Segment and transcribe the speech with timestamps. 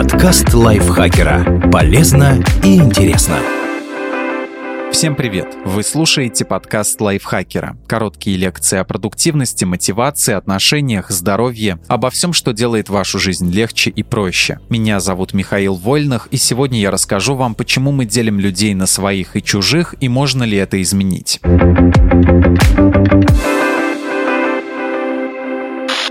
[0.00, 1.68] Подкаст лайфхакера.
[1.70, 3.36] Полезно и интересно.
[4.90, 5.54] Всем привет!
[5.66, 7.76] Вы слушаете подкаст лайфхакера.
[7.86, 14.02] Короткие лекции о продуктивности, мотивации, отношениях, здоровье, обо всем, что делает вашу жизнь легче и
[14.02, 14.58] проще.
[14.70, 19.36] Меня зовут Михаил Вольных, и сегодня я расскажу вам, почему мы делим людей на своих
[19.36, 21.40] и чужих, и можно ли это изменить.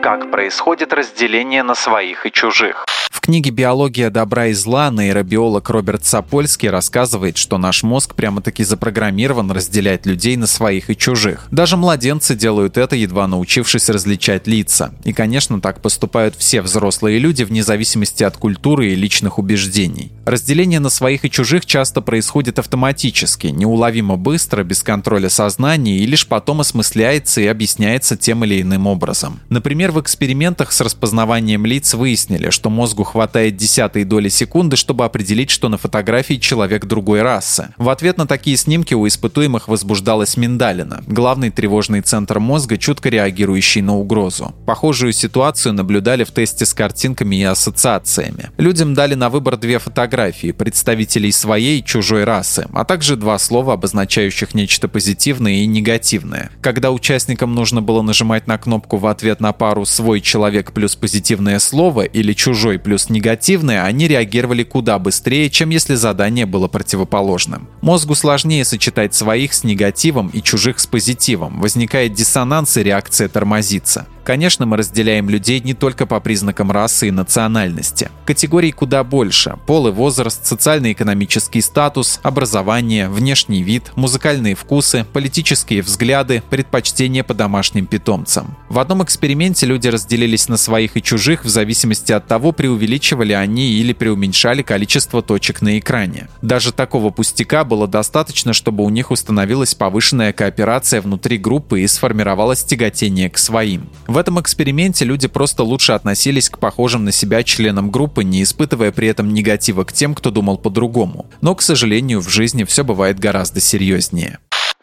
[0.00, 2.86] Как происходит разделение на своих и чужих?
[3.24, 10.04] Книге «Биология добра и зла» нейробиолог Роберт Сапольский рассказывает, что наш мозг прямо-таки запрограммирован разделять
[10.04, 11.48] людей на своих и чужих.
[11.50, 14.92] Даже младенцы делают это, едва научившись различать лица.
[15.04, 20.12] И, конечно, так поступают все взрослые люди вне зависимости от культуры и личных убеждений.
[20.26, 26.26] Разделение на своих и чужих часто происходит автоматически, неуловимо быстро, без контроля сознания и лишь
[26.26, 29.40] потом осмысляется и объясняется тем или иным образом.
[29.48, 35.48] Например, в экспериментах с распознаванием лиц выяснили, что мозгу хватает десятой доли секунды, чтобы определить,
[35.48, 37.68] что на фотографии человек другой расы.
[37.76, 43.82] В ответ на такие снимки у испытуемых возбуждалась миндалина, главный тревожный центр мозга, чутко реагирующий
[43.82, 44.52] на угрозу.
[44.66, 48.50] Похожую ситуацию наблюдали в тесте с картинками и ассоциациями.
[48.56, 53.74] Людям дали на выбор две фотографии представителей своей и чужой расы, а также два слова,
[53.74, 56.50] обозначающих нечто позитивное и негативное.
[56.60, 61.60] Когда участникам нужно было нажимать на кнопку в ответ на пару «свой человек» плюс позитивное
[61.60, 67.68] слово или «чужой» плюс плюс негативные, они реагировали куда быстрее, чем если задание было противоположным.
[67.82, 71.60] Мозгу сложнее сочетать своих с негативом и чужих с позитивом.
[71.60, 74.06] Возникает диссонанс и реакция тормозится.
[74.24, 78.10] Конечно, мы разделяем людей не только по признакам расы и национальности.
[78.24, 79.58] Категорий куда больше.
[79.66, 87.86] Пол и возраст, социально-экономический статус, образование, внешний вид, музыкальные вкусы, политические взгляды, предпочтения по домашним
[87.86, 88.56] питомцам.
[88.70, 93.72] В одном эксперименте люди разделились на своих и чужих в зависимости от того, преувеличивали они
[93.72, 96.28] или преуменьшали количество точек на экране.
[96.40, 102.64] Даже такого пустяка было достаточно, чтобы у них установилась повышенная кооперация внутри группы и сформировалось
[102.64, 103.90] тяготение к своим.
[104.14, 108.92] В этом эксперименте люди просто лучше относились к похожим на себя членам группы, не испытывая
[108.92, 111.26] при этом негатива к тем, кто думал по-другому.
[111.40, 114.38] Но, к сожалению, в жизни все бывает гораздо серьезнее.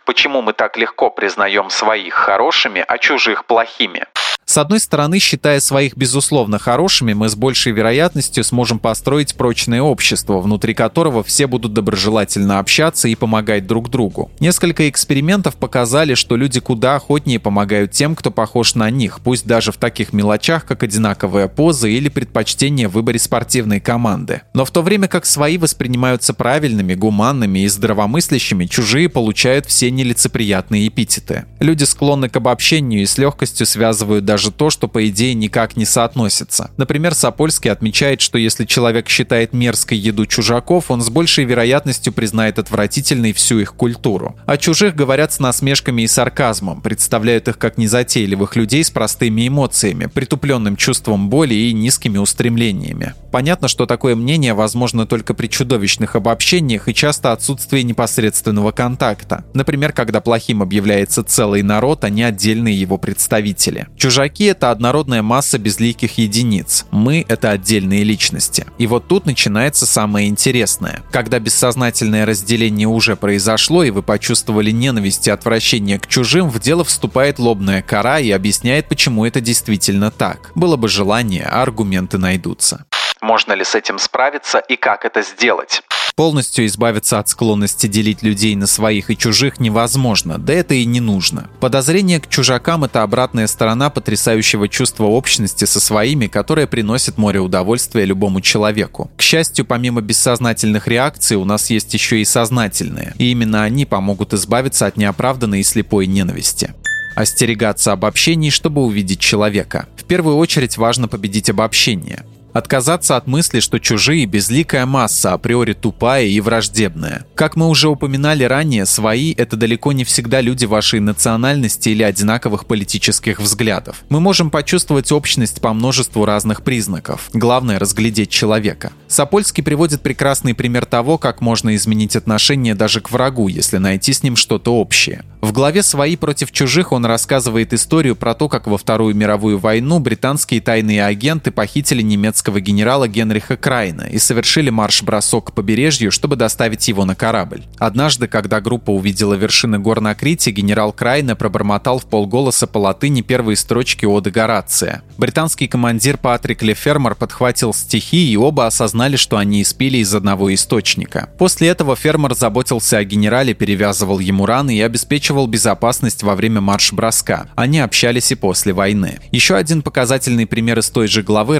[0.05, 4.03] Почему мы так легко признаем своих хорошими, а чужих плохими?
[4.51, 10.41] С одной стороны, считая своих безусловно хорошими, мы с большей вероятностью сможем построить прочное общество,
[10.41, 14.29] внутри которого все будут доброжелательно общаться и помогать друг другу.
[14.41, 19.71] Несколько экспериментов показали, что люди куда охотнее помогают тем, кто похож на них, пусть даже
[19.71, 24.41] в таких мелочах, как одинаковая поза или предпочтение в выборе спортивной команды.
[24.53, 30.89] Но в то время как свои воспринимаются правильными, гуманными и здравомыслящими, чужие получают все нелицеприятные
[30.89, 31.45] эпитеты.
[31.61, 35.77] Люди склонны к обобщению и с легкостью связывают даже даже то, что по идее никак
[35.77, 36.71] не соотносится.
[36.77, 42.57] Например, Сапольский отмечает, что если человек считает мерзкой еду чужаков, он с большей вероятностью признает
[42.57, 44.35] отвратительной всю их культуру.
[44.47, 50.07] О чужих говорят с насмешками и сарказмом, представляют их как незатейливых людей с простыми эмоциями,
[50.07, 53.13] притупленным чувством боли и низкими устремлениями.
[53.31, 59.45] Понятно, что такое мнение возможно только при чудовищных обобщениях и часто отсутствии непосредственного контакта.
[59.53, 63.87] Например, когда плохим объявляется целый народ, а не отдельные его представители.
[63.95, 66.85] Чужаки Чужаки— это однородная масса безликих единиц.
[66.91, 68.65] Мы— это отдельные личности.
[68.77, 71.01] И вот тут начинается самое интересное.
[71.11, 76.85] Когда бессознательное разделение уже произошло, и вы почувствовали ненависть и отвращение к чужим, в дело
[76.85, 80.51] вступает лобная кора и объясняет, почему это действительно так.
[80.55, 82.85] Было бы желание, аргументы найдутся.
[83.21, 85.83] Можно ли с этим справиться и как это сделать?
[86.15, 90.99] Полностью избавиться от склонности делить людей на своих и чужих невозможно, да это и не
[90.99, 91.49] нужно.
[91.59, 98.05] Подозрение к чужакам– это обратная сторона потрясающего чувства общности со своими, которое приносит море удовольствия
[98.05, 99.09] любому человеку.
[99.17, 104.33] К счастью, помимо бессознательных реакций, у нас есть еще и сознательные, и именно они помогут
[104.33, 106.73] избавиться от неоправданной и слепой ненависти
[107.13, 109.87] остерегаться обобщений, чтобы увидеть человека.
[109.97, 112.23] В первую очередь важно победить обобщение.
[112.53, 117.25] Отказаться от мысли, что чужие– безликая масса, априори тупая и враждебная.
[117.33, 122.65] Как мы уже упоминали ранее, свои– это далеко не всегда люди вашей национальности или одинаковых
[122.65, 124.03] политических взглядов.
[124.09, 127.29] Мы можем почувствовать общность по множеству разных признаков.
[127.31, 128.91] Главное– разглядеть человека.
[129.07, 134.23] Сапольский приводит прекрасный пример того, как можно изменить отношение даже к врагу, если найти с
[134.23, 135.23] ним что-то общее.
[135.39, 139.99] В главе «Свои против чужих» он рассказывает историю про то, как во Вторую мировую войну
[139.99, 146.35] британские тайные агенты похитили немецких немецкого генерала Генриха Крайна и совершили марш-бросок к побережью, чтобы
[146.35, 147.61] доставить его на корабль.
[147.77, 153.21] Однажды, когда группа увидела вершины гор на Крите, генерал Крайна пробормотал в полголоса по латыни
[153.21, 155.03] первые строчки оды Горация.
[155.17, 161.29] Британский командир Патрик Лефермер подхватил стихи, и оба осознали, что они испили из одного источника.
[161.37, 167.47] После этого фермер заботился о генерале, перевязывал ему раны и обеспечивал безопасность во время марш-броска.
[167.55, 169.19] Они общались и после войны.
[169.31, 171.59] Еще один показательный пример из той же главы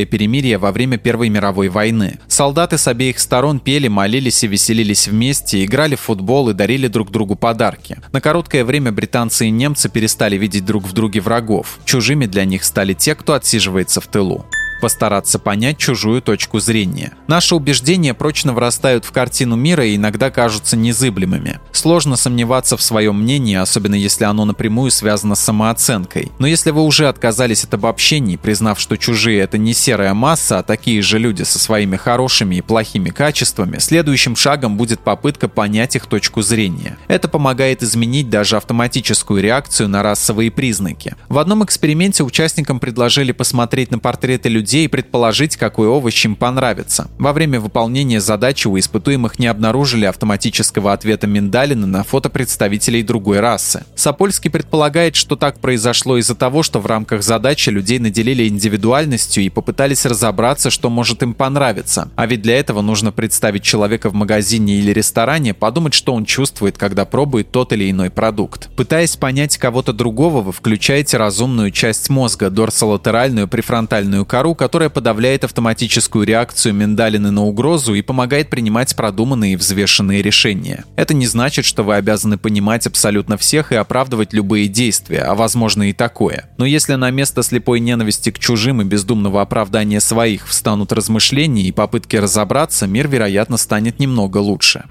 [0.00, 2.18] рождественское перемирие во время Первой мировой войны.
[2.28, 7.10] Солдаты с обеих сторон пели, молились и веселились вместе, играли в футбол и дарили друг
[7.10, 7.98] другу подарки.
[8.12, 11.78] На короткое время британцы и немцы перестали видеть друг в друге врагов.
[11.84, 14.44] Чужими для них стали те, кто отсиживается в тылу
[14.80, 17.12] постараться понять чужую точку зрения.
[17.26, 21.60] Наши убеждения прочно врастают в картину мира и иногда кажутся незыблемыми.
[21.72, 26.32] Сложно сомневаться в своем мнении, особенно если оно напрямую связано с самооценкой.
[26.38, 30.62] Но если вы уже отказались от обобщений, признав, что чужие— это не серая масса, а
[30.62, 36.06] такие же люди со своими хорошими и плохими качествами, следующим шагом будет попытка понять их
[36.06, 36.96] точку зрения.
[37.08, 41.14] Это помогает изменить даже автоматическую реакцию на расовые признаки.
[41.28, 46.36] В одном эксперименте участникам предложили посмотреть на портреты людей, людей и предположить, какой овощ им
[46.36, 47.10] понравится.
[47.18, 53.40] Во время выполнения задачи у испытуемых не обнаружили автоматического ответа миндалина на фото представителей другой
[53.40, 53.84] расы.
[53.96, 59.48] Сапольский предполагает, что так произошло из-за того, что в рамках задачи людей наделили индивидуальностью и
[59.48, 62.08] попытались разобраться, что может им понравиться.
[62.14, 66.78] А ведь для этого нужно представить человека в магазине или ресторане, подумать, что он чувствует,
[66.78, 68.70] когда пробует тот или иной продукт.
[68.76, 76.26] Пытаясь понять кого-то другого, вы включаете разумную часть мозга, дорсолатеральную префронтальную кору, которая подавляет автоматическую
[76.26, 80.84] реакцию миндалины на угрозу и помогает принимать продуманные и взвешенные решения.
[80.96, 85.88] Это не значит, что вы обязаны понимать абсолютно всех и оправдывать любые действия, а возможно
[85.88, 86.50] и такое.
[86.58, 91.72] Но если на место слепой ненависти к чужим и бездумного оправдания своих встанут размышления и
[91.72, 94.84] попытки разобраться, мир, вероятно, станет немного лучше.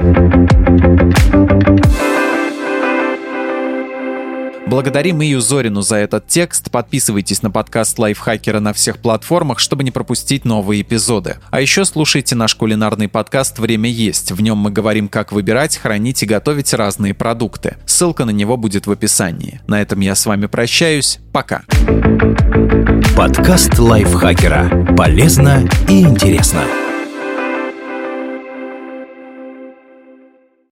[4.69, 6.69] Благодарим Ию Зорину за этот текст.
[6.69, 11.37] Подписывайтесь на подкаст Лайфхакера на всех платформах, чтобы не пропустить новые эпизоды.
[11.49, 14.31] А еще слушайте наш кулинарный подкаст «Время есть».
[14.31, 17.77] В нем мы говорим, как выбирать, хранить и готовить разные продукты.
[17.87, 19.59] Ссылка на него будет в описании.
[19.65, 21.17] На этом я с вами прощаюсь.
[21.33, 21.63] Пока.
[23.17, 24.95] Подкаст Лайфхакера.
[24.95, 26.63] Полезно и интересно.